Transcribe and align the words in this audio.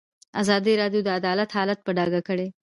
ازادي 0.41 0.73
راډیو 0.81 1.01
د 1.03 1.09
عدالت 1.19 1.49
حالت 1.57 1.79
په 1.83 1.91
ډاګه 1.97 2.21
کړی. 2.27 2.47